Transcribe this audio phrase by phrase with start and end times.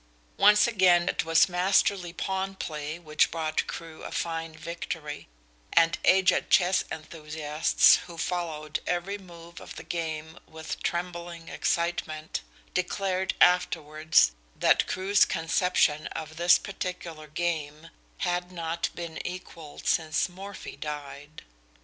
[0.37, 5.27] Once again it was masterly pawn play which brought Crewe a fine victory,
[5.73, 12.41] and aged chess enthusiasts who followed every move of the game with trembling excitement,
[12.73, 17.91] declared afterwards that Crewe's conception of this particular game
[18.25, 21.43] had not been equalled since Morphy died.